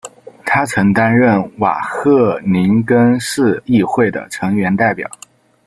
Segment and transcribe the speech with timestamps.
[0.47, 5.07] 他曾担任瓦赫宁根市议会的成员代表。